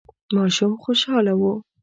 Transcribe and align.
ماشوم 0.35 0.73
خوشاله 0.83 1.33
و. 1.39 1.41